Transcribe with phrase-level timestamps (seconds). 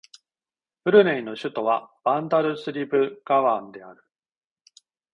[0.83, 4.03] ブルネイの首都はバンダルスリブガワンである